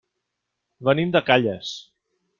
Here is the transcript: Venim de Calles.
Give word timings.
Venim 0.89 1.13
de 1.17 1.23
Calles. 1.29 1.75